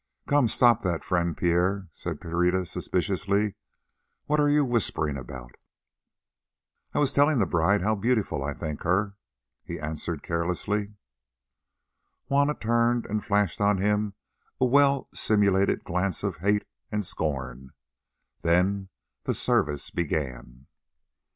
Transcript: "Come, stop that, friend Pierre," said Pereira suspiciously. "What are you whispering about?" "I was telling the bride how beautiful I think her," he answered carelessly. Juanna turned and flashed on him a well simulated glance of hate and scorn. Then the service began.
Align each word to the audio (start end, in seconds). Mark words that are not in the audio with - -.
"Come, 0.27 0.47
stop 0.47 0.81
that, 0.81 1.03
friend 1.03 1.37
Pierre," 1.37 1.87
said 1.93 2.19
Pereira 2.19 2.65
suspiciously. 2.65 3.53
"What 4.25 4.39
are 4.39 4.49
you 4.49 4.65
whispering 4.65 5.15
about?" 5.15 5.51
"I 6.91 6.97
was 6.97 7.13
telling 7.13 7.37
the 7.37 7.45
bride 7.45 7.83
how 7.83 7.93
beautiful 7.93 8.43
I 8.43 8.55
think 8.55 8.81
her," 8.81 9.13
he 9.63 9.79
answered 9.79 10.23
carelessly. 10.23 10.95
Juanna 12.27 12.55
turned 12.55 13.05
and 13.11 13.23
flashed 13.23 13.61
on 13.61 13.77
him 13.77 14.15
a 14.59 14.65
well 14.65 15.07
simulated 15.13 15.83
glance 15.83 16.23
of 16.23 16.37
hate 16.37 16.65
and 16.91 17.05
scorn. 17.05 17.69
Then 18.41 18.89
the 19.25 19.35
service 19.35 19.91
began. 19.91 20.65